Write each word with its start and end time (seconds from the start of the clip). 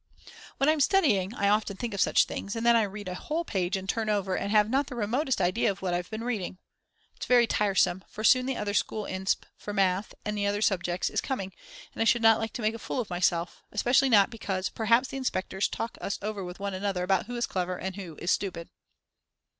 When 0.57 0.67
I'm 0.67 0.79
studying 0.79 1.35
I 1.35 1.47
often 1.47 1.77
think 1.77 1.93
of 1.93 2.01
such 2.01 2.25
things, 2.25 2.55
and 2.55 2.65
then 2.65 2.75
I 2.75 2.81
read 2.81 3.07
a 3.07 3.13
whole 3.13 3.45
page 3.45 3.77
and 3.77 3.87
turn 3.87 4.09
over 4.09 4.35
and 4.35 4.49
have 4.49 4.67
not 4.67 4.87
the 4.87 4.95
remotest 4.95 5.39
idea 5.39 5.75
what 5.75 5.93
I've 5.93 6.09
been 6.09 6.23
reading. 6.23 6.57
It's 7.15 7.27
very 7.27 7.45
tiresome, 7.45 8.03
for 8.09 8.23
soon 8.23 8.47
the 8.47 8.57
other 8.57 8.73
school 8.73 9.03
insp. 9.03 9.43
for 9.55 9.73
maths. 9.75 10.15
and 10.25 10.35
the 10.35 10.47
other 10.47 10.63
subjects 10.63 11.11
is 11.11 11.21
coming, 11.21 11.53
and 11.93 12.01
I 12.01 12.05
should 12.05 12.23
not 12.23 12.39
like 12.39 12.53
to 12.53 12.63
make 12.63 12.73
a 12.73 12.79
fool 12.79 12.99
of 12.99 13.11
myself; 13.11 13.61
especially 13.71 14.09
not 14.09 14.31
because 14.31 14.69
perhaps 14.69 15.09
the 15.09 15.17
inspectors 15.17 15.67
talk 15.67 15.99
us 16.01 16.17
over 16.23 16.43
with 16.43 16.59
one 16.59 16.73
another 16.73 17.03
about 17.03 17.27
who 17.27 17.35
is 17.35 17.45
clever 17.45 17.77
and 17.77 17.95
who 17.95 18.17
stupid. 18.25 18.71